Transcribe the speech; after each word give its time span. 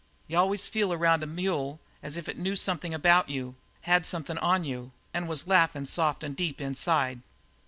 Y' 0.27 0.33
always 0.33 0.67
feel 0.67 0.91
around 0.91 1.21
a 1.21 1.27
mule 1.27 1.79
as 2.01 2.17
if 2.17 2.27
it 2.27 2.35
knew 2.35 2.55
somethin' 2.55 2.91
about 2.91 3.29
you 3.29 3.53
had 3.81 4.03
somethin' 4.07 4.39
on 4.39 4.63
you 4.63 4.93
and 5.13 5.27
was 5.27 5.45
laughin' 5.45 5.85
soft 5.85 6.23
and 6.23 6.35
deep 6.35 6.59
inside. 6.59 7.21